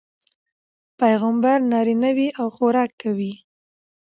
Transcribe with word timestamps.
پيغمبر 0.99 1.57
نارينه 1.71 2.09
وي 2.17 2.27
او 2.39 2.47
خوراک 2.55 2.91
کوي 3.01 3.33